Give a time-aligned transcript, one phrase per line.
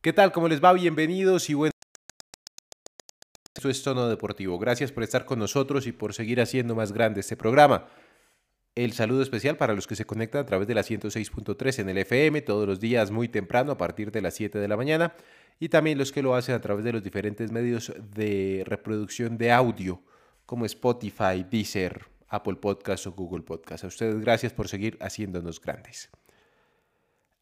[0.00, 0.30] ¿Qué tal?
[0.30, 0.72] ¿Cómo les va?
[0.72, 1.72] Bienvenidos y bueno.
[3.56, 4.56] Esto es Tono Deportivo.
[4.56, 7.88] Gracias por estar con nosotros y por seguir haciendo más grande este programa.
[8.76, 11.98] El saludo especial para los que se conectan a través de la 106.3 en el
[11.98, 15.16] FM todos los días muy temprano a partir de las 7 de la mañana
[15.58, 19.50] y también los que lo hacen a través de los diferentes medios de reproducción de
[19.50, 20.00] audio
[20.46, 23.82] como Spotify, Deezer, Apple Podcast o Google Podcast.
[23.82, 26.08] A ustedes gracias por seguir haciéndonos grandes.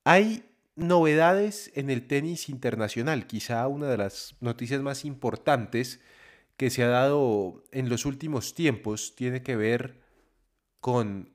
[0.04, 6.00] Hay novedades en el tenis internacional, quizá una de las noticias más importantes
[6.56, 10.00] que se ha dado en los últimos tiempos tiene que ver
[10.80, 11.34] con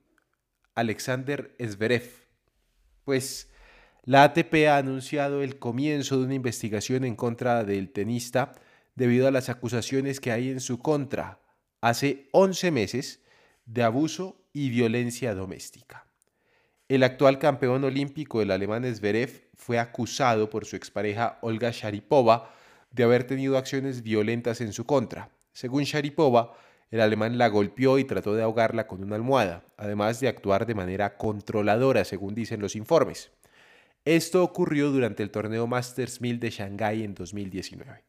[0.75, 2.09] Alexander Zverev.
[3.03, 3.49] Pues
[4.03, 8.53] la ATP ha anunciado el comienzo de una investigación en contra del tenista
[8.95, 11.39] debido a las acusaciones que hay en su contra
[11.81, 13.23] hace 11 meses
[13.65, 16.10] de abuso y violencia doméstica.
[16.91, 22.53] El actual campeón olímpico, el alemán Zverev, fue acusado por su expareja Olga Sharipova
[22.91, 25.29] de haber tenido acciones violentas en su contra.
[25.53, 26.51] Según Sharipova,
[26.89, 30.75] el alemán la golpeó y trató de ahogarla con una almohada, además de actuar de
[30.75, 33.31] manera controladora, según dicen los informes.
[34.03, 38.03] Esto ocurrió durante el torneo Masters 1000 de Shanghái en 2019.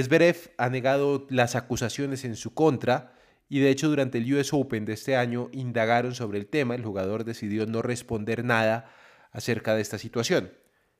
[0.00, 3.13] Zverev ha negado las acusaciones en su contra
[3.48, 6.74] y de hecho durante el US Open de este año indagaron sobre el tema.
[6.74, 8.90] El jugador decidió no responder nada
[9.32, 10.52] acerca de esta situación.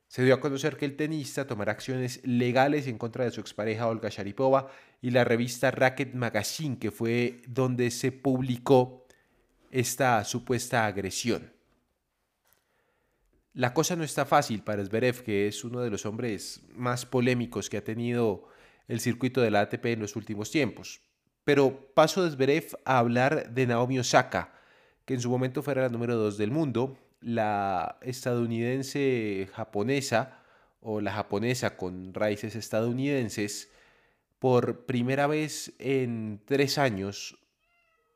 [0.07, 3.87] Se dio a conocer que el tenista tomará acciones legales en contra de su expareja
[3.87, 4.69] Olga Sharipova
[5.01, 9.07] y la revista Racket Magazine, que fue donde se publicó
[9.71, 11.51] esta supuesta agresión.
[13.53, 17.69] La cosa no está fácil para Zverev, que es uno de los hombres más polémicos
[17.69, 18.49] que ha tenido
[18.87, 21.01] el circuito de la ATP en los últimos tiempos.
[21.45, 24.53] Pero paso de Zverev a hablar de Naomi Osaka,
[25.05, 30.43] que en su momento fuera la número 2 del mundo, la estadounidense japonesa
[30.81, 33.71] o la japonesa con raíces estadounidenses,
[34.39, 37.37] por primera vez en tres años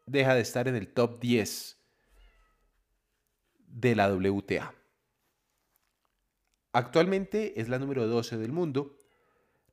[0.05, 1.77] deja de estar en el top 10
[3.67, 4.73] de la WTA.
[6.73, 8.97] Actualmente es la número 12 del mundo.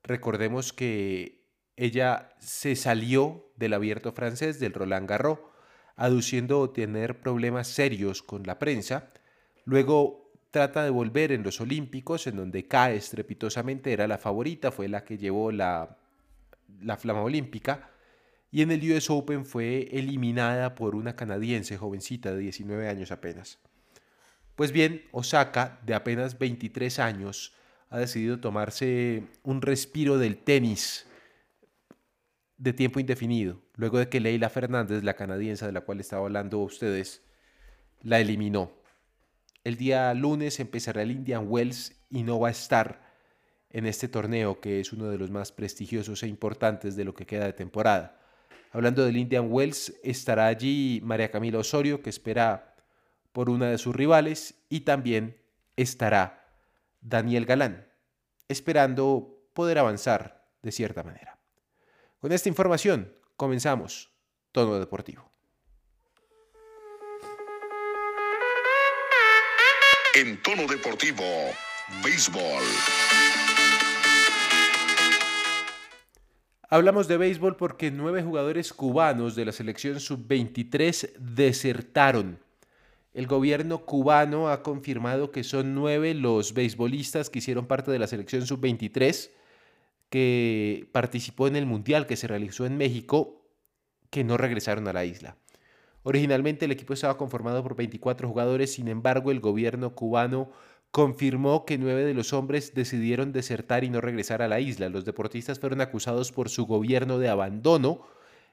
[0.02, 1.35] Recordemos que
[1.76, 5.38] ella se salió del abierto francés, del Roland Garros,
[5.96, 9.10] aduciendo tener problemas serios con la prensa
[9.66, 14.88] Luego trata de volver en los Olímpicos, en donde cae estrepitosamente, era la favorita, fue
[14.88, 15.98] la que llevó la,
[16.80, 17.90] la flama olímpica.
[18.52, 23.58] Y en el US Open fue eliminada por una canadiense jovencita de 19 años apenas.
[24.54, 27.52] Pues bien, Osaka, de apenas 23 años,
[27.90, 31.06] ha decidido tomarse un respiro del tenis
[32.58, 36.58] de tiempo indefinido, luego de que Leila Fernández, la canadiense de la cual estaba hablando
[36.60, 37.22] ustedes,
[38.02, 38.72] la eliminó.
[39.64, 43.06] El día lunes empezará el Indian Wells y no va a estar
[43.70, 47.26] en este torneo que es uno de los más prestigiosos e importantes de lo que
[47.26, 48.20] queda de temporada.
[48.72, 52.76] Hablando del Indian Wells, estará allí María Camila Osorio, que espera
[53.32, 55.36] por una de sus rivales, y también
[55.76, 56.48] estará
[57.00, 57.86] Daniel Galán,
[58.48, 61.35] esperando poder avanzar de cierta manera.
[62.26, 64.10] Con esta información comenzamos
[64.50, 65.30] Tono Deportivo.
[70.12, 71.22] en tono deportivo,
[72.02, 72.64] béisbol.
[76.68, 82.40] Hablamos de béisbol porque nueve jugadores cubanos de la selección sub-23 desertaron.
[83.14, 88.08] El gobierno cubano ha confirmado que son nueve los beisbolistas que hicieron parte de la
[88.08, 89.30] selección sub-23
[90.08, 93.44] que participó en el Mundial que se realizó en México,
[94.10, 95.36] que no regresaron a la isla.
[96.02, 100.50] Originalmente el equipo estaba conformado por 24 jugadores, sin embargo el gobierno cubano
[100.92, 104.88] confirmó que nueve de los hombres decidieron desertar y no regresar a la isla.
[104.88, 108.06] Los deportistas fueron acusados por su gobierno de abandono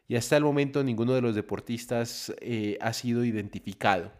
[0.08, 4.12] y hasta el momento ninguno de los deportistas eh, ha sido identificado.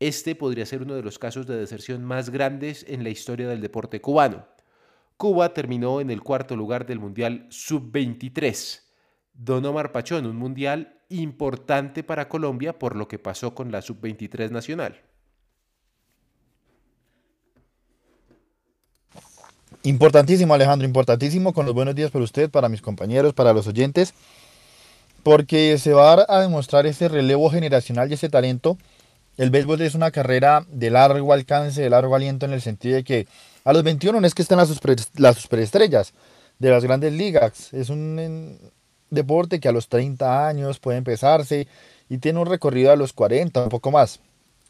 [0.00, 3.62] Este podría ser uno de los casos de deserción más grandes en la historia del
[3.62, 4.46] deporte cubano.
[5.16, 8.80] Cuba terminó en el cuarto lugar del Mundial Sub-23.
[9.32, 14.50] Don Omar Pachón, un mundial importante para Colombia por lo que pasó con la sub-23
[14.50, 15.00] nacional.
[19.82, 24.14] Importantísimo, Alejandro, importantísimo con los buenos días para usted, para mis compañeros, para los oyentes,
[25.22, 28.78] porque se va a demostrar ese relevo generacional y ese talento.
[29.36, 33.04] El béisbol es una carrera de largo alcance, de largo aliento, en el sentido de
[33.04, 33.28] que
[33.66, 34.80] a los 21 no es que estén las,
[35.16, 36.14] las superestrellas
[36.60, 38.58] de las grandes ligas, es un,
[39.10, 41.66] deporte que a los 30 años puede empezarse
[42.08, 44.20] y tiene un recorrido a los 40, un poco más.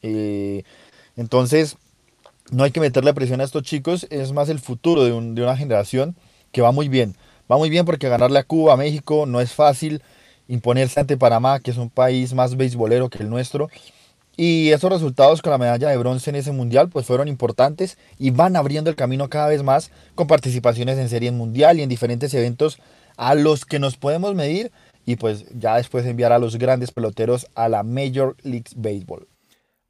[0.00, 0.62] Eh,
[1.16, 1.76] entonces,
[2.50, 5.56] no hay que meterle presión a estos chicos, es más el futuro de, de una
[5.56, 6.16] generación
[6.50, 7.16] que va muy bien.
[7.50, 10.02] Va muy bien porque ganarle a Cuba, a México, no es fácil.
[10.48, 13.68] Imponerse ante Panamá, que es un país más beisbolero que el nuestro.
[14.36, 18.30] Y esos resultados con la medalla de bronce en ese mundial pues fueron importantes y
[18.30, 22.34] van abriendo el camino cada vez más con participaciones en serie mundial y en diferentes
[22.34, 22.78] eventos
[23.16, 24.72] a los que nos podemos medir
[25.06, 29.26] y pues ya después enviar a los grandes peloteros a la Major League Baseball.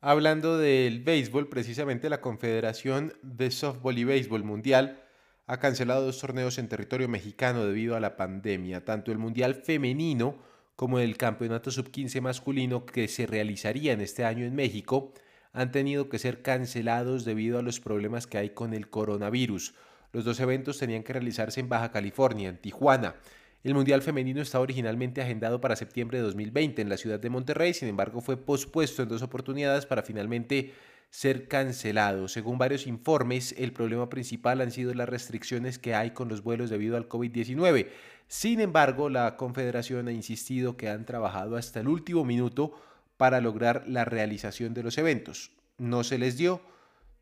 [0.00, 5.02] Hablando del béisbol, precisamente la Confederación de Softball y Béisbol Mundial
[5.48, 10.36] ha cancelado dos torneos en territorio mexicano debido a la pandemia, tanto el Mundial Femenino
[10.76, 15.12] como el Campeonato Sub-15 masculino que se realizaría en este año en México
[15.52, 19.74] han tenido que ser cancelados debido a los problemas que hay con el coronavirus.
[20.12, 23.16] Los dos eventos tenían que realizarse en Baja California, en Tijuana.
[23.64, 27.72] El Mundial Femenino estaba originalmente agendado para septiembre de 2020 en la ciudad de Monterrey,
[27.72, 30.74] sin embargo fue pospuesto en dos oportunidades para finalmente
[31.10, 32.28] ser cancelado.
[32.28, 36.68] Según varios informes, el problema principal han sido las restricciones que hay con los vuelos
[36.68, 37.88] debido al COVID-19.
[38.28, 42.72] Sin embargo, la Confederación ha insistido que han trabajado hasta el último minuto
[43.16, 45.52] para lograr la realización de los eventos.
[45.78, 46.60] No se les dio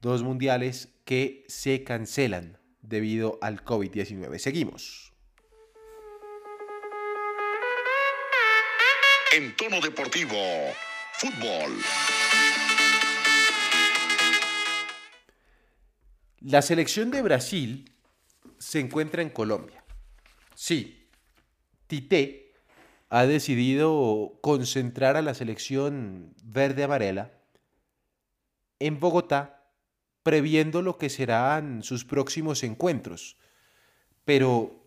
[0.01, 4.39] dos mundiales que se cancelan debido al COVID-19.
[4.39, 5.12] Seguimos.
[9.37, 10.37] En tono deportivo,
[11.15, 11.73] fútbol.
[16.41, 17.93] La selección de Brasil
[18.59, 19.83] se encuentra en Colombia.
[20.55, 21.09] Sí,
[21.87, 22.53] Tite
[23.09, 27.33] ha decidido concentrar a la selección verde-amarela
[28.81, 29.71] en Bogotá,
[30.23, 33.37] previendo lo que serán sus próximos encuentros.
[34.25, 34.85] Pero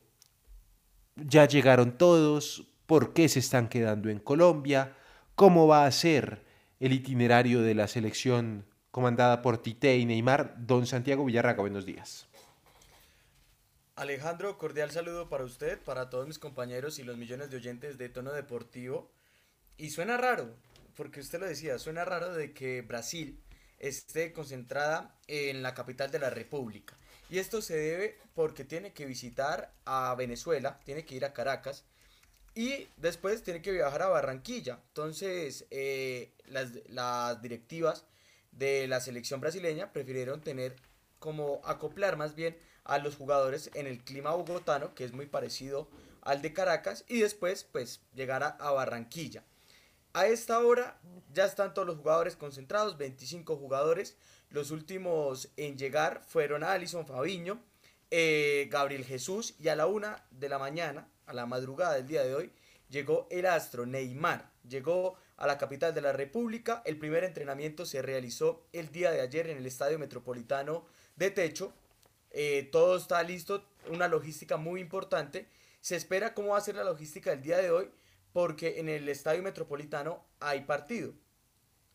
[1.16, 4.96] ya llegaron todos, ¿por qué se están quedando en Colombia?
[5.36, 6.44] ¿Cómo va a ser
[6.80, 10.56] el itinerario de la selección comandada por Tite y Neymar?
[10.58, 12.28] Don Santiago Villarraga, buenos días.
[13.98, 18.10] Alejandro, cordial saludo para usted, para todos mis compañeros y los millones de oyentes de
[18.10, 19.10] tono deportivo.
[19.76, 20.54] Y suena raro,
[20.96, 23.42] porque usted lo decía, suena raro de que Brasil
[23.80, 26.96] esté concentrada en la capital de la República.
[27.32, 31.84] Y esto se debe porque tiene que visitar a Venezuela, tiene que ir a Caracas
[32.54, 34.80] y después tiene que viajar a Barranquilla.
[34.90, 38.06] Entonces, eh, las, las directivas
[38.52, 40.76] de la selección brasileña prefirieron tener
[41.18, 42.56] como acoplar más bien
[42.88, 45.88] a los jugadores en el clima bogotano, que es muy parecido
[46.22, 49.44] al de Caracas, y después pues llegar a, Barranquilla.
[50.14, 51.00] A esta hora
[51.32, 54.18] ya están todos los jugadores concentrados, 25 jugadores.
[54.50, 57.62] Los últimos en llegar fueron Alison Fabiño,
[58.10, 62.24] eh, Gabriel Jesús y a la una de la mañana, a la madrugada del día
[62.24, 62.52] de hoy,
[62.90, 64.50] llegó el astro Neymar.
[64.68, 66.82] Llegó a la capital de la República.
[66.86, 70.86] El primer entrenamiento se realizó el día de ayer en el Estadio Metropolitano
[71.16, 71.74] de Techo.
[72.40, 75.48] Eh, todo está listo, una logística muy importante.
[75.82, 77.90] Se espera cómo va a ser la logística del día de hoy
[78.32, 81.14] porque en el Estadio Metropolitano hay partido.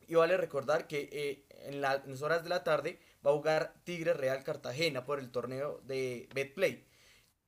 [0.09, 3.35] Y vale recordar que eh, en, la- en las horas de la tarde va a
[3.35, 6.87] jugar Tigre Real Cartagena por el torneo de Betplay.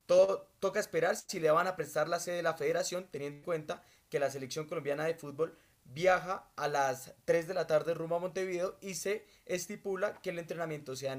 [0.06, 3.44] Todo, toca esperar si le van a prestar la sede de la federación, teniendo en
[3.44, 8.16] cuenta que la selección colombiana de fútbol viaja a las 3 de la tarde rumbo
[8.16, 11.18] a Montevideo y se estipula que el entrenamiento sea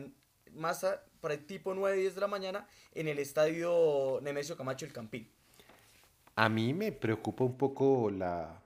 [0.51, 0.85] más
[1.25, 4.93] para el tipo 9 y 10 de la mañana en el estadio Nemesio Camacho El
[4.93, 5.27] Campín.
[6.35, 8.61] A mí me preocupa un poco la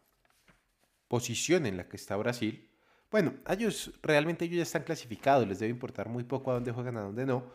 [1.08, 2.70] posición en la que está Brasil.
[3.10, 6.98] Bueno, ellos realmente ellos ya están clasificados, les debe importar muy poco a dónde juegan,
[6.98, 7.46] a dónde no.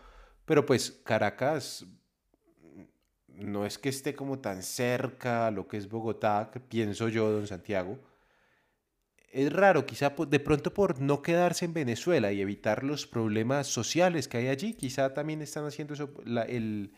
[0.46, 1.84] Pero pues Caracas
[2.62, 2.82] mm,
[3.52, 7.30] no es que esté como tan cerca a lo que es Bogotá, que pienso yo,
[7.30, 7.98] don Santiago.
[9.34, 14.28] Es raro, quizá de pronto por no quedarse en Venezuela y evitar los problemas sociales
[14.28, 16.14] que hay allí, quizá también están haciendo eso,
[16.46, 16.94] el,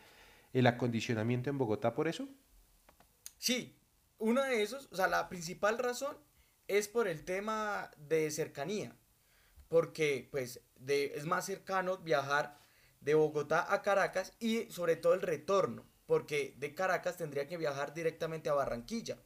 [0.67, 2.29] acondicionamiento en Bogotá por eso.
[3.39, 3.75] Sí,
[4.19, 6.15] uno de esos, o sea, la principal razón
[6.67, 8.95] es por el tema de cercanía,
[9.67, 12.59] porque pues es más cercano viajar
[13.01, 17.95] de Bogotá a Caracas y sobre todo el retorno, porque de Caracas tendría que viajar
[17.95, 19.17] directamente a Barranquilla.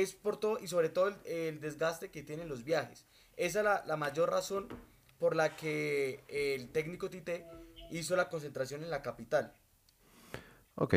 [0.00, 3.04] Es por todo y sobre todo el, el desgaste que tienen los viajes.
[3.36, 4.68] Esa es la, la mayor razón
[5.18, 7.46] por la que el técnico Tite
[7.90, 9.52] hizo la concentración en la capital.
[10.76, 10.96] Ok.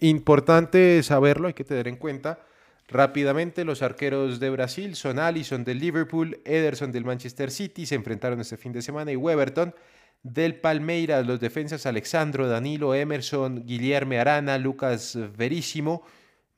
[0.00, 2.38] Importante saberlo, hay que tener en cuenta.
[2.86, 8.40] Rápidamente, los arqueros de Brasil son Alisson del Liverpool, Ederson del Manchester City, se enfrentaron
[8.40, 9.74] este fin de semana, y Weberton
[10.22, 16.02] del Palmeiras, los defensas Alexandro, Danilo, Emerson, Guillermo Arana, Lucas Verísimo,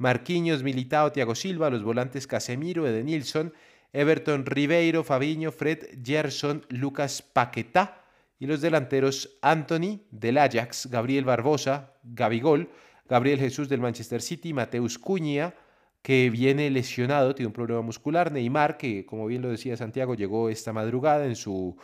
[0.01, 3.53] Marquinhos, Militao, Thiago Silva, los volantes Casemiro, Edenilson,
[3.93, 8.03] Everton, Ribeiro, Fabiño, Fred, Gerson, Lucas Paquetá
[8.39, 12.71] y los delanteros Anthony del Ajax, Gabriel Barbosa, Gabigol,
[13.11, 15.55] Gabriel Jesús del Manchester City, Mateus Cuña,
[16.01, 20.49] que viene lesionado, tiene un problema muscular, Neymar, que como bien lo decía Santiago, llegó
[20.49, 21.77] esta madrugada en su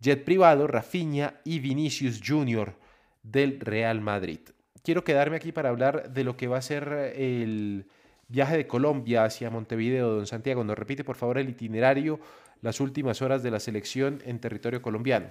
[0.00, 2.76] jet privado, Rafinha y Vinicius Jr.
[3.24, 4.38] del Real Madrid.
[4.84, 7.86] Quiero quedarme aquí para hablar de lo que va a ser el
[8.28, 10.10] viaje de Colombia hacia Montevideo.
[10.10, 12.20] Don Santiago, nos repite por favor el itinerario,
[12.60, 15.30] las últimas horas de la selección en territorio colombiano.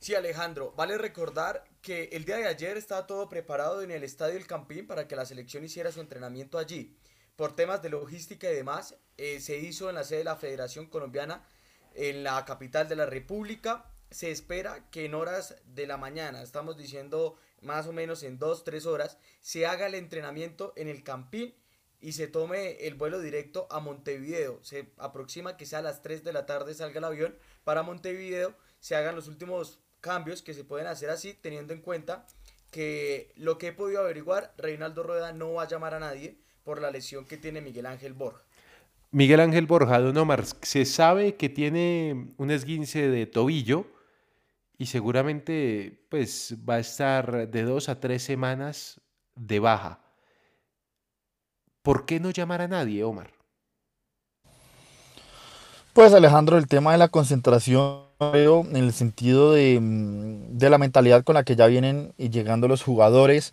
[0.00, 4.36] Sí, Alejandro, vale recordar que el día de ayer estaba todo preparado en el Estadio
[4.36, 6.98] El Campín para que la selección hiciera su entrenamiento allí.
[7.36, 10.84] Por temas de logística y demás, eh, se hizo en la sede de la Federación
[10.84, 11.46] Colombiana
[11.94, 13.86] en la capital de la República.
[14.10, 18.64] Se espera que en horas de la mañana, estamos diciendo más o menos en dos,
[18.64, 21.54] tres horas, se haga el entrenamiento en el Campín
[22.00, 24.58] y se tome el vuelo directo a Montevideo.
[24.62, 28.54] Se aproxima que sea a las 3 de la tarde salga el avión para Montevideo,
[28.80, 32.26] se hagan los últimos cambios que se pueden hacer así, teniendo en cuenta
[32.70, 36.80] que lo que he podido averiguar, Reinaldo Rueda no va a llamar a nadie por
[36.80, 38.44] la lesión que tiene Miguel Ángel Borja.
[39.10, 43.86] Miguel Ángel Borja, don Omar, se sabe que tiene un esguince de tobillo
[44.80, 48.98] y seguramente pues va a estar de dos a tres semanas
[49.36, 50.00] de baja.
[51.82, 53.30] ¿Por qué no llamar a nadie, Omar?
[55.92, 61.34] Pues Alejandro, el tema de la concentración en el sentido mm, de, la mentalidad con
[61.34, 63.52] la que ya vienen y llegando los jugadores.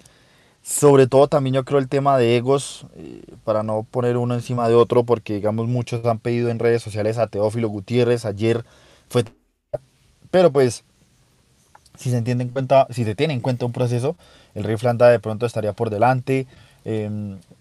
[0.62, 4.70] Sobre todo también yo creo el tema de egos, eh, para no poner uno encima
[4.70, 8.64] de otro, porque digamos muchos han pedido en redes sociales a Teófilo Gutiérrez, ayer
[9.10, 9.26] fue...
[10.32, 10.86] Pero pues,
[11.98, 14.16] si se, entiende en cuenta, si se tiene en cuenta un proceso,
[14.56, 16.48] el Rey Flanda de pronto estaría por delante,
[16.86, 17.10] eh,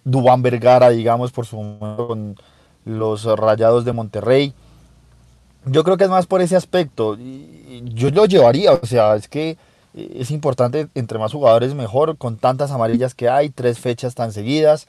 [0.05, 2.37] Dubán Vergara, digamos, por su con
[2.85, 4.55] los Rayados de Monterrey
[5.67, 7.19] yo creo que es más por ese aspecto.
[7.19, 9.59] Yo lo llevaría, o sea, es que
[9.95, 14.87] es importante, entre más jugadores mejor, con tantas amarillas que hay, tres fechas tan seguidas.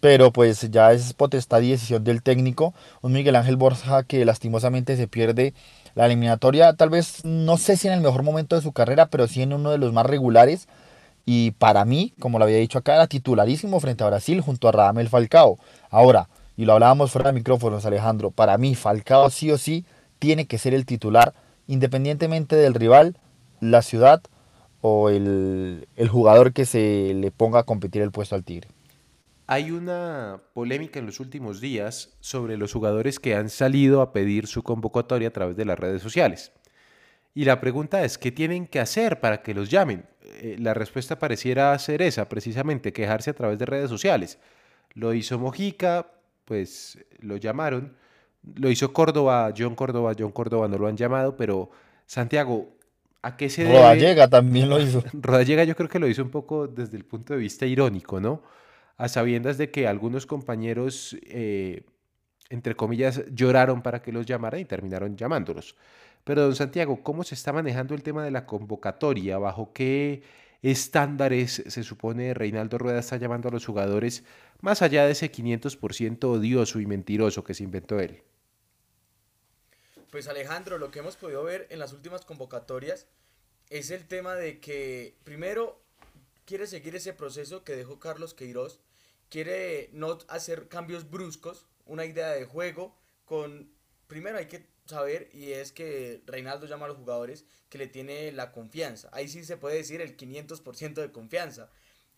[0.00, 2.74] Pero pues ya es potestad y decisión del técnico.
[3.02, 5.54] Un Miguel Ángel Borja que lastimosamente se pierde
[5.94, 9.26] la eliminatoria, tal vez no sé si en el mejor momento de su carrera, pero
[9.26, 10.68] sí en uno de los más regulares.
[11.26, 14.72] Y para mí, como lo había dicho acá, era titularísimo frente a Brasil junto a
[14.72, 15.58] Radamel Falcao.
[15.90, 19.84] Ahora, y lo hablábamos fuera de micrófonos, Alejandro, para mí Falcao sí o sí
[20.18, 21.34] tiene que ser el titular,
[21.66, 23.16] independientemente del rival,
[23.60, 24.22] la ciudad
[24.80, 28.68] o el, jugador que se le ponga a competir el puesto al Tigre.
[29.46, 34.46] Hay una polémica en los últimos días sobre los jugadores que han salido a pedir
[34.46, 36.52] su convocatoria a través de las redes sociales.
[37.34, 40.06] Y la pregunta es, ¿qué tienen que hacer para que los llamen?
[40.22, 44.38] Eh, la respuesta pareciera ser esa, precisamente, quejarse a través de redes sociales.
[44.94, 46.06] Lo hizo Mojica,
[46.44, 47.96] pues lo llamaron.
[48.54, 51.70] Lo hizo Córdoba, John Córdoba, John Córdoba no lo han llamado, pero
[52.06, 52.76] Santiago,
[53.20, 53.78] ¿a qué se debe?
[53.78, 55.02] Rodallega también lo hizo.
[55.12, 58.42] Rodallega yo creo que lo hizo un poco desde el punto de vista irónico, ¿no?
[58.96, 61.82] A sabiendas de que algunos compañeros, eh,
[62.50, 65.76] entre comillas, lloraron para que los llamara y terminaron llamándolos.
[66.24, 69.38] Pero, don Santiago, ¿cómo se está manejando el tema de la convocatoria?
[69.38, 70.22] ¿Bajo qué
[70.62, 74.24] estándares se supone Reinaldo Rueda está llamando a los jugadores
[74.62, 78.22] más allá de ese 500% odioso y mentiroso que se inventó él?
[80.10, 83.06] Pues Alejandro, lo que hemos podido ver en las últimas convocatorias
[83.68, 85.83] es el tema de que primero
[86.44, 88.80] quiere seguir ese proceso que dejó Carlos Queiroz,
[89.28, 93.72] quiere no hacer cambios bruscos, una idea de juego con
[94.06, 98.32] primero hay que saber y es que Reinaldo llama a los jugadores que le tiene
[98.32, 99.08] la confianza.
[99.12, 101.70] Ahí sí se puede decir el 500% de confianza,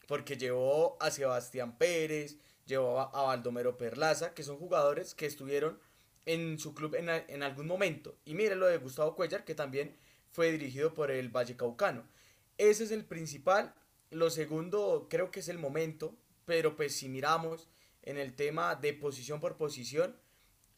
[0.09, 5.79] porque llevó a Sebastián Pérez, llevó a Baldomero Perlaza, que son jugadores que estuvieron
[6.27, 8.17] en su club en, en algún momento.
[8.25, 9.97] Y mire lo de Gustavo Cuellar, que también
[10.33, 12.05] fue dirigido por el Valle Caucano.
[12.59, 13.75] Ese es el principal.
[14.17, 17.69] Lo segundo creo que es el momento, pero pues si miramos
[18.03, 20.17] en el tema de posición por posición,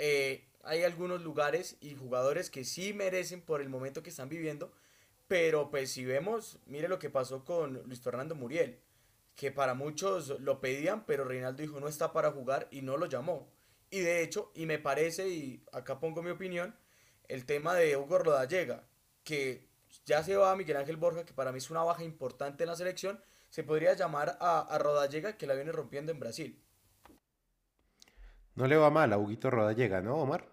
[0.00, 4.72] eh, hay algunos lugares y jugadores que sí merecen por el momento que están viviendo,
[5.28, 8.80] pero pues si vemos, mire lo que pasó con Luis Fernando Muriel,
[9.36, 13.06] que para muchos lo pedían, pero Reinaldo dijo no está para jugar y no lo
[13.06, 13.48] llamó.
[13.88, 16.74] Y de hecho, y me parece, y acá pongo mi opinión,
[17.28, 18.82] el tema de Hugo Rodallega,
[19.22, 19.67] que
[20.06, 22.70] ya se va a Miguel Ángel Borja, que para mí es una baja importante en
[22.70, 26.58] la selección, se podría llamar a, a Rodallega que la viene rompiendo en Brasil.
[28.54, 30.44] No le va mal a Huguito Rodallega, ¿no, Omar?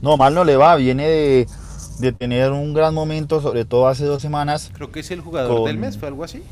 [0.00, 4.22] No, mal no le va, viene de, tener un gran momento, sobre todo hace dos
[4.22, 4.70] semanas.
[4.74, 6.42] Creo que es el jugador del mes, ¿fue algo así?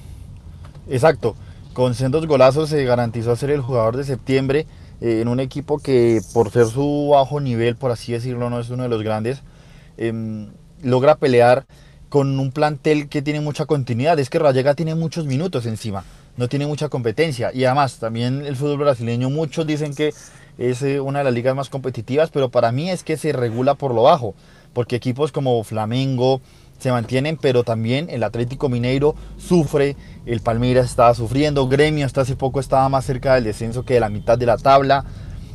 [0.89, 1.35] Exacto,
[1.73, 4.67] con sendos golazos se garantizó ser el jugador de septiembre
[5.01, 8.69] eh, en un equipo que por ser su bajo nivel, por así decirlo, no es
[8.71, 9.43] uno de los grandes.
[9.97, 10.51] Em,
[10.83, 11.67] logra pelear
[12.09, 14.19] con un plantel que tiene mucha continuidad.
[14.19, 16.05] Es que Rallega tiene muchos minutos encima,
[16.37, 17.51] no tiene mucha competencia.
[17.53, 20.15] Y además, también el fútbol brasileño, muchos dicen que
[20.59, 23.75] es eh, una de las ligas más competitivas, pero para mí es que se regula
[23.75, 24.35] por lo bajo,
[24.73, 26.41] porque equipos como Flamengo
[26.79, 32.37] se mantienen, pero también el Atlético Mineiro sufre, el Palmeiras está sufriendo, Gremio hasta hace
[32.37, 35.05] poco estaba más cerca del descenso que de la mitad de la tabla.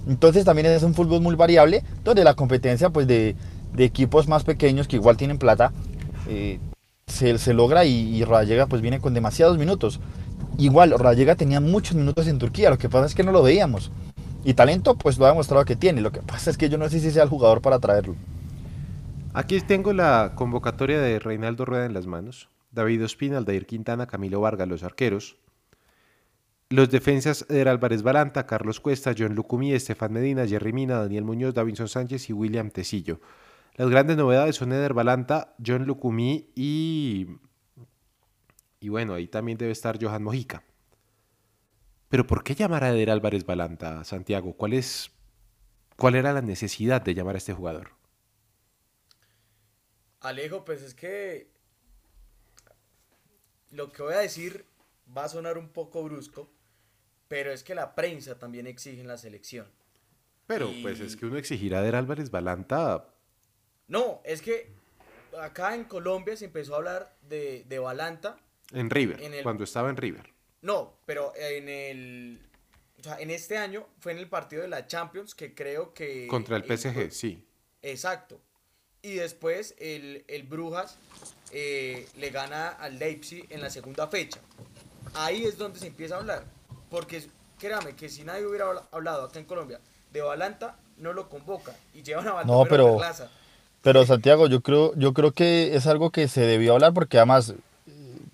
[0.06, 3.38] Entonces también es un fútbol muy variable, donde la competencia pues de,
[3.74, 5.72] de equipos más pequeños que igual tienen plata,
[6.28, 6.60] eh,
[7.08, 10.00] se, se, logra y, y Rodallega pues viene con demasiados minutos.
[10.58, 13.92] Igual, Rodallega tenía muchos minutos en Turquía, lo que pasa es que no lo veíamos.
[14.44, 16.90] Y talento pues lo ha demostrado que tiene, lo que pasa es que yo no
[16.90, 18.16] sé si sea el jugador para traerlo.
[19.34, 22.50] Aquí tengo la convocatoria de Reinaldo Rueda en las manos.
[22.72, 25.38] David Ospina, Aldair Quintana, Camilo Vargas, los arqueros.
[26.70, 31.54] Los defensas Eder Álvarez Balanta, Carlos Cuesta, John Lucumí, Estefan Medina, Jerry Mina, Daniel Muñoz,
[31.54, 33.20] Davinson Sánchez y William Tecillo.
[33.76, 37.28] Las grandes novedades son Eder Balanta, John Lucumí y.
[38.80, 40.64] Y bueno, ahí también debe estar Johan Mojica.
[42.10, 44.54] Pero ¿por qué llamar a Eder Álvarez Balanta, Santiago?
[44.56, 45.12] ¿Cuál, es,
[45.98, 47.92] ¿Cuál era la necesidad de llamar a este jugador?
[50.20, 51.52] Alejo, pues es que
[53.72, 54.66] lo que voy a decir
[55.18, 56.52] va a sonar un poco brusco,
[57.28, 59.68] pero es que la prensa también exige en la selección.
[60.46, 60.84] Pero y...
[60.84, 63.13] pues es que uno exigirá a Eder Álvarez Balanta.
[63.94, 64.72] No, es que
[65.40, 68.40] acá en Colombia se empezó a hablar de, de Balanta.
[68.72, 69.44] En River, en el...
[69.44, 70.34] cuando estaba en River.
[70.64, 72.42] No, pero en el.
[73.00, 76.26] O sea, en este año fue en el partido de la Champions que creo que.
[76.26, 77.12] Contra el PSG, el...
[77.12, 77.46] sí.
[77.84, 78.42] Exacto.
[79.04, 80.98] Y después el, el Brujas
[81.52, 84.40] eh, le gana al Leipzig en la segunda fecha.
[85.14, 86.46] Ahí es donde se empieza a hablar.
[86.90, 87.24] Porque
[87.60, 89.80] créame que si nadie hubiera hablado acá en Colombia
[90.12, 92.98] de Balanta, no lo convoca y llevan a Balanta no, pero,
[93.84, 97.54] pero Santiago, yo creo, yo creo que es algo que se debió hablar porque además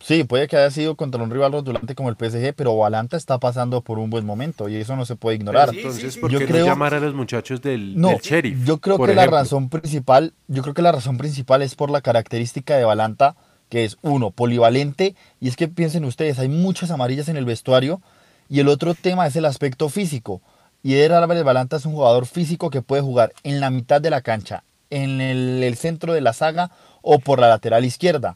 [0.01, 3.38] Sí, puede que haya sido contra un rival rotulante como el PSG, pero Balanta está
[3.38, 5.71] pasando por un buen momento y eso no se puede ignorar.
[5.71, 6.65] Sí, Entonces, sí, ¿por qué yo creo...
[6.65, 8.65] no llamar a los muchachos del, no, del sheriff?
[8.65, 9.26] Yo creo que ejemplo?
[9.26, 13.36] la razón principal, yo creo que la razón principal es por la característica de Balanta,
[13.67, 18.02] que es uno, polivalente, y es que piensen ustedes, hay muchas amarillas en el vestuario,
[18.47, 20.41] y el otro tema es el aspecto físico.
[20.82, 24.10] Y Eder Álvarez Balanta es un jugador físico que puede jugar en la mitad de
[24.10, 26.71] la cancha, en el, el centro de la saga
[27.02, 28.36] o por la lateral izquierda.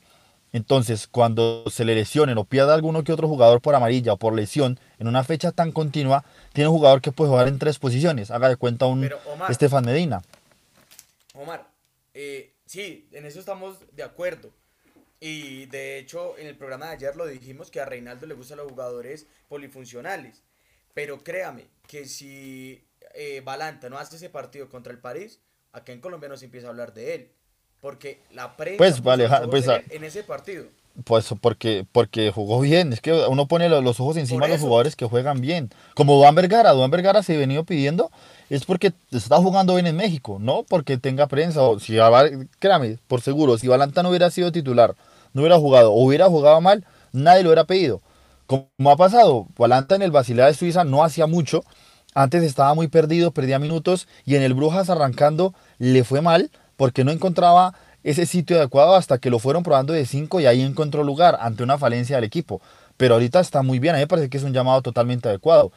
[0.54, 4.36] Entonces, cuando se le lesionen o pierda alguno que otro jugador por amarilla o por
[4.36, 8.30] lesión en una fecha tan continua, tiene un jugador que puede jugar en tres posiciones.
[8.30, 10.22] Haga de cuenta un Pero, Omar, Estefan Medina.
[11.34, 11.68] Omar,
[12.13, 14.52] eh, sí, en eso estamos de acuerdo.
[15.20, 18.58] Y de hecho, en el programa de ayer lo dijimos que a Reinaldo le gustan
[18.58, 20.44] los jugadores polifuncionales.
[20.94, 22.86] Pero créame que si
[23.16, 25.39] eh, Balanta no hace ese partido contra el París,
[25.74, 27.32] acá en Colombia no se empieza a hablar de él.
[27.82, 30.64] Porque la prensa pues, vale, pues, en, en, ese partido.
[31.04, 32.94] Pues porque, porque jugó bien.
[32.94, 35.70] Es que uno pone los ojos encima de los jugadores que juegan bien.
[35.94, 36.72] Como Duan Vergara.
[36.72, 38.10] Duan Vergara se ha venido pidiendo.
[38.50, 40.38] Es porque está jugando bien en México.
[40.40, 41.62] No porque tenga prensa.
[41.64, 41.98] O si,
[42.60, 44.96] créame, por seguro, si Balanta no hubiera sido titular,
[45.34, 48.02] no hubiera jugado o hubiera jugado mal, nadie lo hubiera pedido.
[48.46, 51.66] Como ha pasado, Balanta en el Basilea de Suiza no hacía mucho.
[52.13, 54.08] Antes estaba muy perdido, perdía minutos.
[54.26, 59.17] Y en el Brujas arrancando le fue mal porque no encontraba ese sitio adecuado hasta
[59.17, 62.62] que lo fueron probando de 5 y ahí encontró lugar ante una falencia del equipo.
[62.97, 65.71] Pero ahorita está muy bien, a mí me parece que es un llamado totalmente adecuado.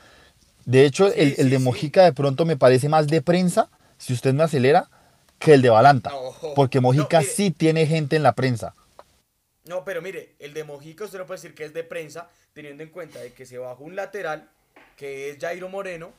[0.65, 2.07] De hecho, sí, el, el, de Mojica sí.
[2.07, 4.91] de pronto me parece más de prensa, si usted me acelera,
[5.39, 6.11] que el de Balanta.
[6.11, 8.75] No, porque Mojica no, mire, sí tiene gente en la prensa.
[9.65, 12.83] No, pero mire, el de Mojica usted no puede decir que es de prensa, teniendo
[12.83, 14.49] en cuenta de que se bajó un lateral,
[14.97, 16.13] que es Jairo Moreno,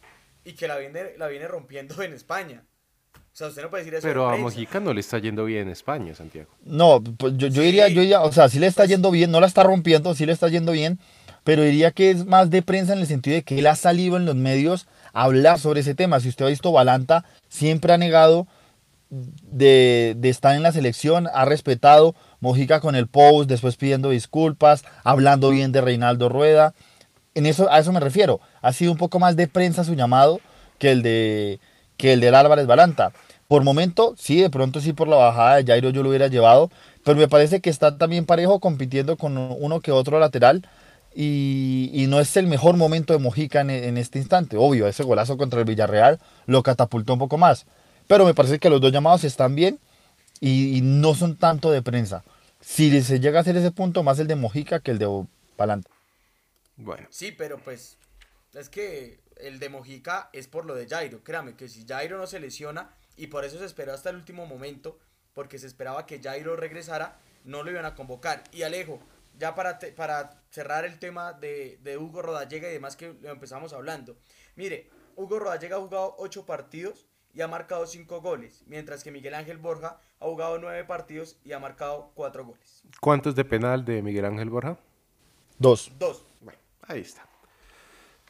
[0.45, 2.63] y que la viene, la viene rompiendo en España.
[3.13, 4.07] O sea, usted no puede decir eso.
[4.07, 6.49] Pero a Mojica no le está yendo bien en España, Santiago.
[6.63, 7.67] No, pues yo, yo, sí.
[7.67, 10.25] diría, yo diría, o sea, sí le está yendo bien, no la está rompiendo, sí
[10.25, 10.99] le está yendo bien,
[11.43, 14.17] pero diría que es más de prensa en el sentido de que él ha salido
[14.17, 16.19] en los medios a hablar sobre ese tema.
[16.19, 18.47] Si usted ha visto, Balanta siempre ha negado
[19.09, 24.83] de, de estar en la selección, ha respetado Mojica con el post, después pidiendo disculpas,
[25.03, 26.73] hablando bien de Reinaldo Rueda.
[27.37, 28.41] En eso, a eso me refiero.
[28.63, 30.41] Ha sido un poco más de prensa su llamado
[30.79, 31.59] que el de
[31.95, 33.11] que el del Álvarez Balanta.
[33.47, 36.71] Por momento, sí, de pronto sí por la bajada de Jairo yo lo hubiera llevado,
[37.03, 40.67] pero me parece que está también parejo compitiendo con uno que otro lateral
[41.13, 44.57] y, no es el mejor momento de Mojica en, este instante.
[44.57, 47.67] Obvio, ese golazo contra el Villarreal lo catapultó un poco más,
[48.07, 49.79] pero me parece que los dos llamados están bien
[50.39, 52.23] y, y no son tanto de prensa.
[52.61, 55.23] Si se llega a hacer ese punto, más el de Mojica que el de
[55.55, 55.96] Balanta.
[56.77, 57.07] Bueno.
[57.09, 57.97] Sí, pero pues
[58.53, 61.23] es que el de Mojica es por lo de Jairo.
[61.23, 64.45] Créame que si Jairo no se lesiona y por eso se esperó hasta el último
[64.45, 64.99] momento,
[65.33, 68.43] porque se esperaba que Jairo regresara, no lo iban a convocar.
[68.51, 68.99] Y Alejo,
[69.37, 73.73] ya para, para cerrar el tema de, de Hugo Rodallega y demás que lo empezamos
[73.73, 74.17] hablando.
[74.55, 79.35] Mire, Hugo Rodallega ha jugado 8 partidos y ha marcado 5 goles, mientras que Miguel
[79.35, 82.83] Ángel Borja ha jugado 9 partidos y ha marcado 4 goles.
[82.99, 84.77] ¿Cuántos de penal de Miguel Ángel Borja?
[85.59, 85.91] Dos.
[85.97, 86.26] Dos.
[86.87, 87.27] Ahí está.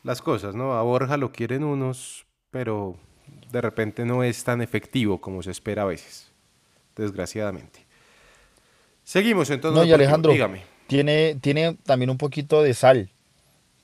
[0.03, 0.73] Las cosas, ¿no?
[0.73, 2.95] A Borja lo quieren unos, pero
[3.51, 6.31] de repente no es tan efectivo como se espera a veces,
[6.95, 7.85] desgraciadamente.
[9.03, 9.79] Seguimos entonces.
[9.79, 10.63] No, y Alejandro, dígame.
[10.87, 13.09] Tiene, tiene también un poquito de sal,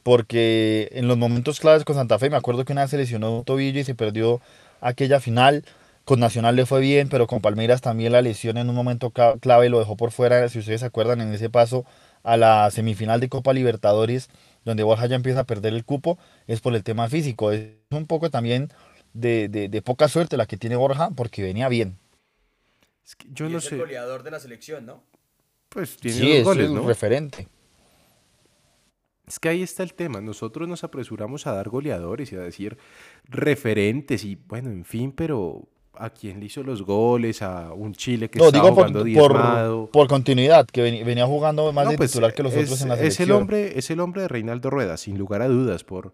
[0.03, 3.38] porque en los momentos claves con Santa Fe, me acuerdo que una vez se lesionó
[3.38, 4.41] un tobillo y se perdió
[4.81, 5.65] aquella final.
[6.05, 9.69] Con Nacional le fue bien, pero con Palmeiras también la lesión en un momento clave
[9.69, 11.86] lo dejó por fuera, si ustedes se acuerdan, en ese paso
[12.23, 14.29] a la semifinal de Copa Libertadores,
[14.65, 17.52] donde Borja ya empieza a perder el cupo, es por el tema físico.
[17.52, 18.69] Es un poco también
[19.13, 21.97] de, de, poca suerte la que tiene Borja, porque venía bien.
[23.06, 23.76] Es que yo no es sé.
[23.76, 25.04] el goleador de la selección, ¿no?
[25.69, 27.47] Pues tiene sí, dos goles, es referente.
[29.28, 30.21] Es que ahí está el tema.
[30.21, 32.78] Nosotros nos apresuramos a dar goleadores y a decir
[33.26, 37.41] referentes y bueno, en fin, pero ¿a quién le hizo los goles?
[37.41, 41.89] A un Chile que no, estaba digo jugando por, por, continuidad, que venía jugando más
[41.89, 43.08] de pues, titular que los otros en la selección.
[43.08, 46.13] Es el, hombre, es el hombre de Reinaldo Rueda, sin lugar a dudas, por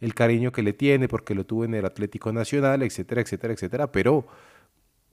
[0.00, 3.92] el cariño que le tiene, porque lo tuvo en el Atlético Nacional, etcétera, etcétera, etcétera.
[3.92, 4.26] Pero,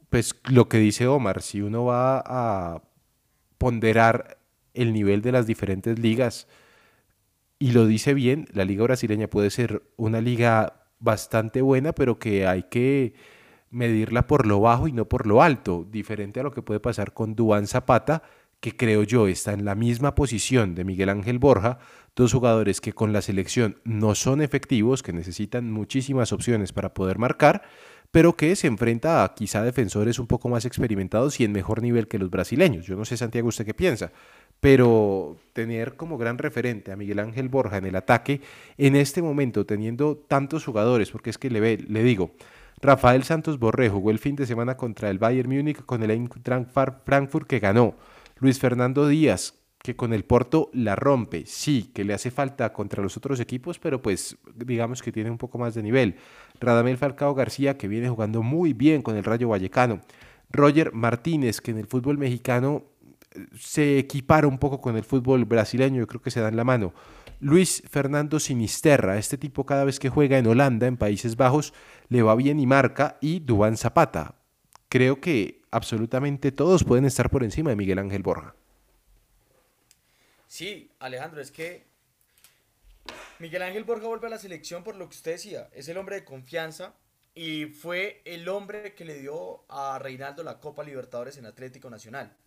[0.10, 2.82] pues lo que dice Omar, si uno va a
[3.58, 4.38] ponderar
[4.74, 6.48] el nivel de las diferentes ligas,
[7.58, 12.46] y lo dice bien, la liga brasileña puede ser una liga bastante buena, pero que
[12.48, 13.14] hay que
[13.70, 17.14] medirla por lo bajo y no por lo alto, diferente a lo que puede pasar
[17.14, 18.24] con Duan Zapata,
[18.60, 21.78] que creo yo está en la misma posición de Miguel Ángel Borja,
[22.16, 27.20] dos jugadores que con la selección no son efectivos, que necesitan muchísimas opciones para poder
[27.20, 27.64] marcar,
[28.12, 32.08] pero que se enfrenta a quizá defensores un poco más experimentados y en mejor nivel
[32.08, 32.86] que los brasileños.
[32.86, 34.12] Yo no sé, Santiago, usted qué piensa,
[34.62, 38.40] pero tener como gran referente a Miguel Ángel Borja en el ataque,
[38.78, 42.32] en este momento teniendo tantos jugadores, porque es que le, ve, le digo,
[42.82, 46.70] Rafael Santos Borré jugó el fin de semana contra el Bayern Múnich con el Eintracht
[47.06, 47.96] Frankfurt que ganó.
[48.40, 51.46] Luis Fernando Díaz, que con el Porto la rompe.
[51.46, 55.38] Sí, que le hace falta contra los otros equipos, pero pues digamos que tiene un
[55.38, 56.16] poco más de nivel.
[56.60, 60.02] Radamel Falcao García, que viene jugando muy bien con el Rayo Vallecano.
[60.50, 62.84] Roger Martínez, que en el fútbol mexicano
[63.58, 66.94] se equipara un poco con el fútbol brasileño, yo creo que se dan la mano.
[67.40, 71.74] Luis Fernando Sinisterra, este tipo cada vez que juega en Holanda, en Países Bajos,
[72.10, 74.36] le va bien y marca, y Dubán Zapata.
[74.90, 78.56] Creo que absolutamente todos pueden estar por encima de Miguel Ángel Borja.
[80.48, 81.86] Sí, Alejandro, es que
[83.40, 86.16] Miguel Ángel Borja vuelve a la selección por lo que usted decía, es el hombre
[86.16, 86.94] de confianza
[87.34, 92.38] y fue el hombre que le dio a Reinaldo la Copa Libertadores en Atlético Nacional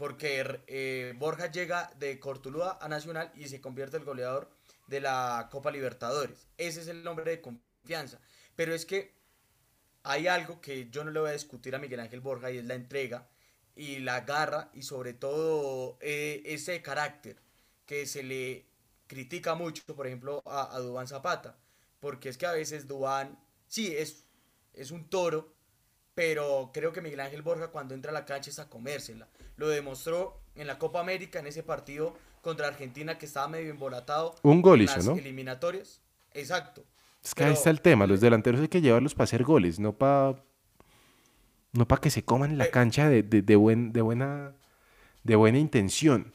[0.00, 4.50] porque eh, Borja llega de Cortuluá a Nacional y se convierte el goleador
[4.86, 6.48] de la Copa Libertadores.
[6.56, 8.18] Ese es el nombre de confianza.
[8.56, 9.14] Pero es que
[10.02, 12.64] hay algo que yo no le voy a discutir a Miguel Ángel Borja y es
[12.64, 13.28] la entrega
[13.76, 17.36] y la garra y sobre todo eh, ese carácter
[17.84, 18.70] que se le
[19.06, 21.58] critica mucho, por ejemplo, a, a Dubán Zapata.
[21.98, 24.24] Porque es que a veces Dubán, sí, es,
[24.72, 25.52] es un toro,
[26.14, 29.28] pero creo que Miguel Ángel Borja cuando entra a la cancha es a comérsela.
[29.56, 34.34] Lo demostró en la Copa América, en ese partido contra Argentina que estaba medio embolatado.
[34.42, 35.12] Un gol hizo, ¿no?
[35.16, 36.00] eliminatorias.
[36.32, 36.84] Exacto.
[37.22, 39.92] Es que ahí está el tema, los delanteros hay que llevarlos para hacer goles, no
[39.92, 40.42] para
[41.72, 44.52] no para que se coman en la cancha de, de, buen, de, buena,
[45.22, 46.32] de buena intención.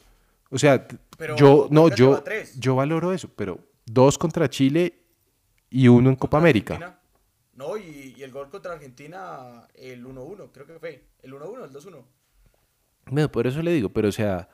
[0.50, 0.88] O sea,
[1.36, 2.24] yo no, yo,
[2.58, 5.02] yo valoro eso, pero dos contra Chile
[5.70, 7.00] y uno en Copa América.
[7.56, 11.04] No, y, el gol contra Argentina, el 1-1, creo que fue.
[11.24, 12.04] El 1-1, el 2-1.
[13.12, 14.50] Bueno, por eso le digo, pero o sea,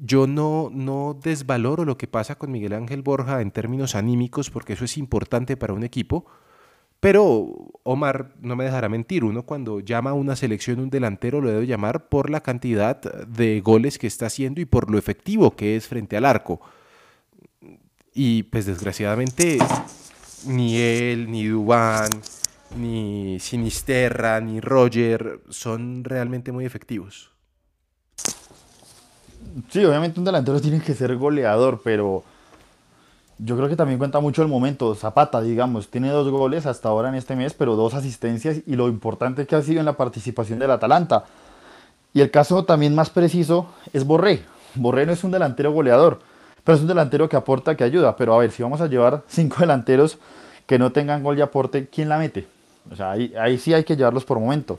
[0.00, 4.72] yo no, no desvaloro lo que pasa con Miguel Ángel Borja en términos anímicos, porque
[4.72, 6.24] eso es importante para un equipo.
[7.02, 11.50] Pero Omar no me dejará mentir, uno cuando llama a una selección un delantero lo
[11.50, 15.74] debe llamar por la cantidad de goles que está haciendo y por lo efectivo que
[15.74, 16.60] es frente al arco.
[18.14, 19.58] Y pues desgraciadamente
[20.46, 22.10] ni él, ni Dubán,
[22.76, 27.30] ni Sinisterra, ni Roger son realmente muy efectivos.
[29.70, 32.24] Sí, obviamente un delantero tiene que ser goleador, pero
[33.38, 34.94] yo creo que también cuenta mucho el momento.
[34.94, 38.88] Zapata, digamos, tiene dos goles hasta ahora en este mes, pero dos asistencias y lo
[38.88, 41.24] importante que ha sido en la participación del Atalanta.
[42.14, 44.44] Y el caso también más preciso es Borré.
[44.74, 46.20] Borré no es un delantero goleador,
[46.64, 48.16] pero es un delantero que aporta, que ayuda.
[48.16, 50.18] Pero a ver, si vamos a llevar cinco delanteros
[50.66, 52.46] que no tengan gol y aporte, ¿quién la mete?
[52.90, 54.78] O sea, ahí, ahí sí hay que llevarlos por momento.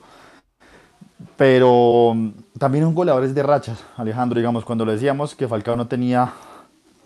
[1.38, 5.76] Pero mm, también un goleador es de rachas, Alejandro, digamos, cuando le decíamos que Falcao
[5.76, 6.34] no tenía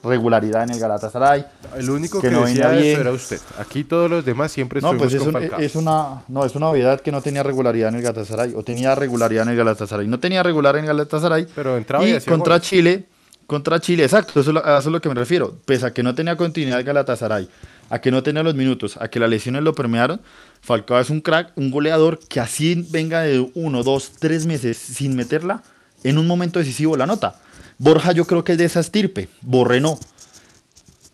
[0.03, 1.45] regularidad en el Galatasaray.
[1.75, 3.39] El único que que, no decía venía eso era usted.
[3.59, 5.59] Aquí todos los demás siempre No, pues es, con un- Falcao.
[5.59, 8.95] es una, no, es una obviedad que no tenía regularidad en el Galatasaray, o tenía
[8.95, 10.07] regularidad en el Galatasaray.
[10.07, 11.47] No tenía regular en el Galatasaray.
[11.53, 12.67] Pero entraba y contra goles.
[12.67, 13.05] Chile,
[13.47, 15.57] contra Chile, exacto, eso, es lo- a eso es lo que me refiero.
[15.65, 17.49] Pese a que no tenía continuidad Galatasaray,
[17.89, 20.21] a que no tenía los minutos, a que las lesiones lo permearon,
[20.61, 25.15] Falcao es un crack, un goleador que así venga de uno, dos, tres meses sin
[25.15, 25.63] meterla,
[26.03, 27.39] en un momento decisivo la nota.
[27.79, 29.97] Borja yo creo que es de esa estirpe, Borré no.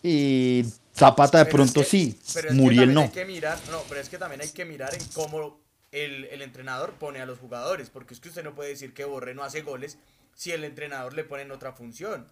[0.02, 0.66] Y
[0.96, 2.20] Zapata de Pero pronto es que- sí,
[2.52, 3.02] Muriel no.
[3.02, 5.60] Hay que mirar, no, pero es que también hay que mirar en cómo
[5.92, 9.06] el, el entrenador pone a los jugadores, porque es que usted no puede decir que
[9.06, 9.98] Borré no hace goles
[10.34, 12.28] si el entrenador le pone en otra función.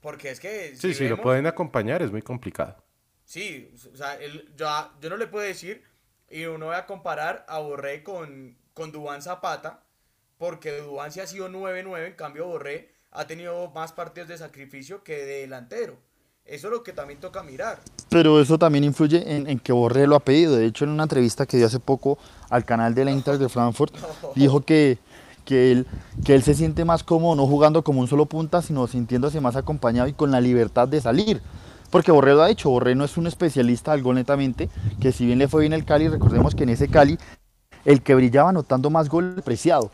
[0.00, 0.74] Porque es que...
[0.76, 2.76] Sí, si sí, lo pueden acompañar, es muy complicado.
[3.24, 4.66] Sí, o sea, él- yo,
[5.00, 5.82] yo no le puedo decir,
[6.30, 9.82] y uno va a comparar a Borré con, con Dubán Zapata,
[10.38, 15.04] porque Dubán sí ha sido 9-9, en cambio Borré ha tenido más partidos de sacrificio
[15.04, 15.98] que de delantero.
[16.46, 17.78] Eso es lo que también toca mirar.
[18.08, 20.56] Pero eso también influye en, en que Borré lo ha pedido.
[20.56, 22.18] De hecho, en una entrevista que dio hace poco
[22.48, 23.94] al canal de la Inter de Frankfurt,
[24.34, 24.98] dijo que,
[25.50, 25.86] que, él,
[26.24, 29.56] que él se siente más cómodo no jugando como un solo punta, sino sintiéndose más
[29.56, 31.42] acompañado y con la libertad de salir.
[31.90, 32.70] Porque Borré lo ha hecho.
[32.70, 35.84] Borré no es un especialista al gol netamente, que si bien le fue bien el
[35.84, 37.18] Cali, recordemos que en ese Cali
[37.84, 39.90] el que brillaba anotando más gol era preciado.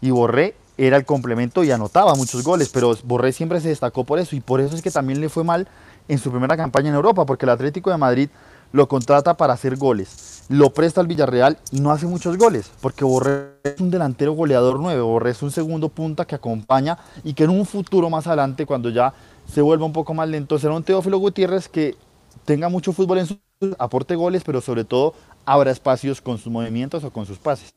[0.00, 4.18] Y Borré era el complemento y anotaba muchos goles, pero Borré siempre se destacó por
[4.18, 5.68] eso y por eso es que también le fue mal
[6.08, 8.30] en su primera campaña en Europa, porque el Atlético de Madrid
[8.72, 13.04] lo contrata para hacer goles, lo presta al Villarreal y no hace muchos goles, porque
[13.04, 17.44] Borré es un delantero goleador nuevo, Borré es un segundo punta que acompaña y que
[17.44, 19.14] en un futuro más adelante, cuando ya
[19.50, 21.96] se vuelva un poco más lento, será un Teófilo Gutiérrez que
[22.44, 23.38] tenga mucho fútbol en su
[23.78, 25.14] aporte goles, pero sobre todo
[25.46, 27.74] abra espacios con sus movimientos o con sus pases.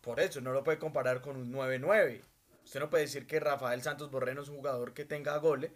[0.00, 2.22] Por eso, no lo puede comparar con un 9-9.
[2.64, 5.70] Usted no puede decir que Rafael Santos Borreno es un jugador que tenga goles,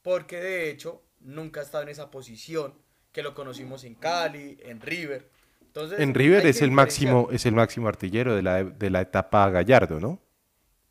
[0.00, 2.74] porque de hecho nunca ha estado en esa posición
[3.14, 5.30] que lo conocimos en Cali, en River.
[5.62, 9.48] Entonces, En River es el máximo, es el máximo artillero de la, de la etapa
[9.50, 10.18] Gallardo, ¿no?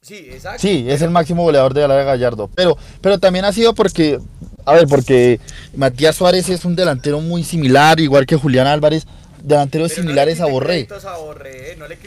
[0.01, 0.59] Sí, exacto.
[0.61, 2.49] Sí, es el máximo goleador de la Gallardo.
[2.55, 4.19] Pero, pero también ha sido porque,
[4.65, 5.41] a ver, porque
[5.75, 9.05] Matías Suárez es un delantero muy similar, igual que Julián Álvarez,
[9.43, 10.87] delanteros Pero no similares a Borré.
[10.87, 11.97] créditos a Borré, No le.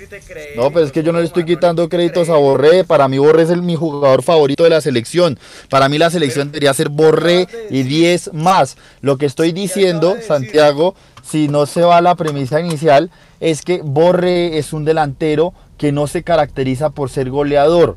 [0.56, 2.84] No, pero es que yo no le estoy quitando créditos a Borré.
[2.84, 5.38] Para mí Borré es el, mi jugador favorito de la selección.
[5.68, 7.86] Para mí la selección debería ser Borré y decir.
[7.86, 8.76] 10 más.
[9.00, 10.22] Lo que estoy diciendo, de.
[10.22, 15.52] Santiago, si no se va a la premisa inicial, es que Borré es un delantero
[15.76, 17.96] que no se caracteriza por ser goleador,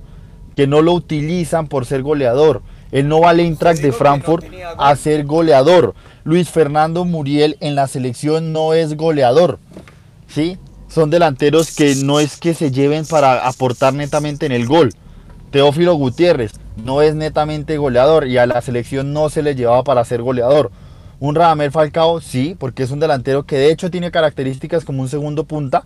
[0.56, 2.62] que no lo utilizan por ser goleador.
[2.92, 4.46] Él no va al de Frankfurt
[4.78, 5.94] a ser goleador.
[6.24, 9.60] Luis Fernando Muriel en la selección no es goleador.
[10.28, 10.58] ¿sí?
[10.88, 14.92] Son delanteros que no es que se lleven para aportar netamente en el gol.
[15.52, 20.06] Teófilo Gutiérrez no es netamente goleador y a la selección no se le llevaba para
[20.06, 20.72] ser goleador.
[21.20, 25.10] Un Radamel Falcao sí, porque es un delantero que de hecho tiene características como un
[25.10, 25.84] segundo punta,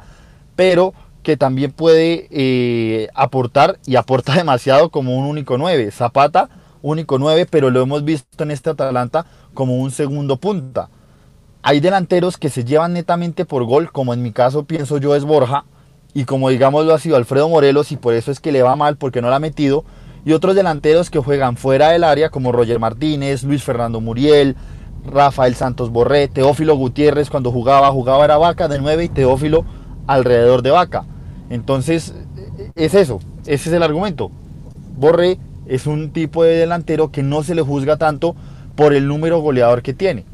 [0.56, 5.92] pero que también puede eh, aportar y aporta demasiado como un único 9.
[5.92, 6.50] Zapata,
[6.84, 10.90] único 9, pero lo hemos visto en este Atalanta como un segundo punta.
[11.64, 15.24] Hay delanteros que se llevan netamente por gol, como en mi caso pienso yo es
[15.24, 15.66] Borja,
[16.14, 18.76] y como digamos lo ha sido Alfredo Morelos, y por eso es que le va
[18.76, 19.86] mal porque no la ha metido,
[20.26, 24.56] y otros delanteros que juegan fuera del área, como Roger Martínez, Luis Fernando Muriel,
[25.06, 29.66] Rafael Santos Borré, Teófilo Gutiérrez cuando jugaba, jugaba era Vaca de 9 y Teófilo
[30.08, 31.06] alrededor de Vaca.
[31.50, 32.14] Entonces,
[32.76, 34.32] es eso, ese es el argumento.
[34.98, 38.36] Borré es un tipo de delantero que no se le juzga tanto
[38.76, 40.26] por el número goleador que tiene.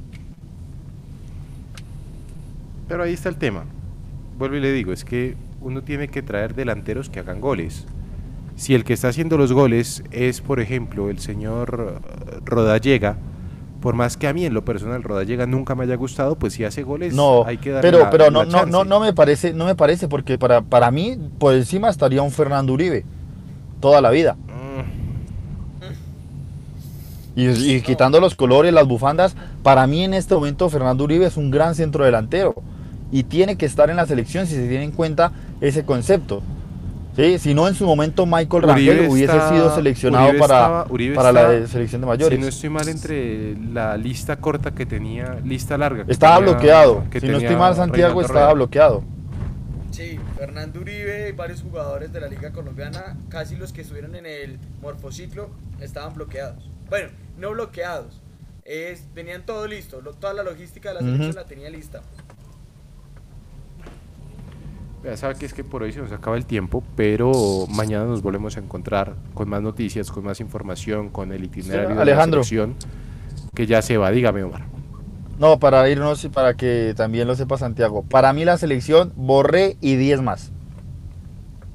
[2.87, 3.65] Pero ahí está el tema.
[4.37, 7.85] Vuelvo y le digo, es que uno tiene que traer delanteros que hagan goles.
[8.55, 12.01] Si el que está haciendo los goles es, por ejemplo, el señor
[12.45, 13.17] Rodallega,
[13.81, 16.65] por más que a mí en lo personal Rodallega nunca me haya gustado, pues si
[16.65, 19.13] hace goles No, hay que darle pero, la- pero la no, no, no, no me
[19.13, 23.05] parece, no me parece, porque para, para mí por encima estaría un Fernando Uribe
[23.79, 24.35] toda la vida.
[27.39, 31.37] Y, y quitando los colores, las bufandas, para mí en este momento Fernando Uribe es
[31.37, 32.55] un gran centro delantero
[33.11, 36.41] y tiene que estar en la selección si se tiene en cuenta ese concepto.
[37.15, 37.37] ¿Sí?
[37.39, 40.85] Si no, en su momento Michael Uribe Rangel hubiese está- sido seleccionado Uribe para, estaba-
[40.89, 42.37] Uribe para la selección de mayores.
[42.37, 46.05] Si no estoy mal entre la lista corta que tenía, lista larga.
[46.05, 47.03] que estaba tenía- bloqueado.
[47.09, 49.03] que Si no estoy tenía mal, Santiago estaba bloqueado.
[49.91, 54.25] Sí, Fernando Uribe y varios jugadores de la Liga Colombiana, casi los que estuvieron en
[54.25, 55.49] el morfociclo,
[55.81, 56.69] estaban bloqueados.
[56.89, 58.21] Bueno, no bloqueados.
[58.65, 62.01] Es, tenían todo listo, lo- toda la logística de la selección la tenía lista.
[65.03, 67.31] Ya sabe que es que por hoy se nos acaba el tiempo, pero
[67.69, 72.01] mañana nos volvemos a encontrar con más noticias, con más información, con el itinerario de
[72.01, 72.39] Alejandro.
[72.41, 72.75] la selección
[73.55, 74.11] que ya se va.
[74.11, 74.63] Dígame, Omar.
[75.39, 78.03] No, para irnos y para que también lo sepa Santiago.
[78.03, 80.51] Para mí la selección, Borré y 10 más.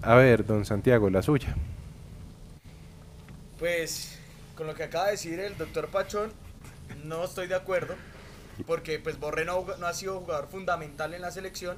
[0.02, 1.56] A ver, don Santiago, la suya.
[3.58, 4.13] Pues
[4.56, 6.32] con lo que acaba de decir el doctor Pachón,
[7.04, 7.94] no estoy de acuerdo,
[8.66, 11.76] porque pues Borré no, no ha sido jugador fundamental en la selección.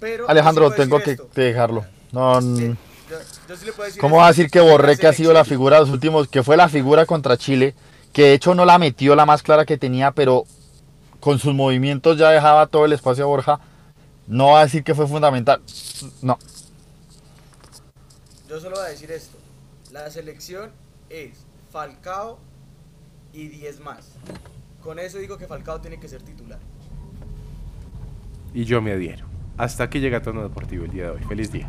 [0.00, 1.28] Pero Alejandro, tengo que esto.
[1.34, 1.86] dejarlo.
[2.12, 2.74] No, Sí,
[3.10, 3.18] yo-
[3.48, 5.44] yo sí le puedo decir ¿Cómo va a decir que Borré, que ha sido la
[5.44, 7.74] figura de los últimos, que fue la figura contra Chile,
[8.12, 10.44] que de hecho no la metió la más clara que tenía, pero
[11.20, 13.60] con sus movimientos ya dejaba todo el espacio a Borja?
[14.26, 15.62] No va a decir que fue fundamental.
[16.20, 16.38] No.
[18.48, 19.38] Yo solo voy a decir esto.
[19.92, 20.70] La selección
[21.10, 21.30] es
[21.76, 22.38] Falcao
[23.34, 24.14] y 10 más.
[24.82, 26.58] Con eso digo que Falcao tiene que ser titular.
[28.54, 29.26] Y yo me adhiero.
[29.58, 31.22] Hasta aquí llega Tono Deportivo el día de hoy.
[31.24, 31.68] Feliz día.